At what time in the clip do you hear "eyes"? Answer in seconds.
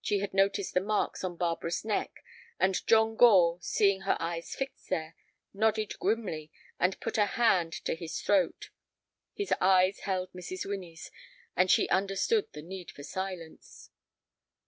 4.18-4.56, 9.60-10.00